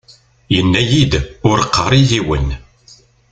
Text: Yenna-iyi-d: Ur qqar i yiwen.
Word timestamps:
Yenna-iyi-d: 0.53 1.13
Ur 1.49 1.57
qqar 1.67 1.91
i 1.99 2.01
yiwen. 2.09 2.47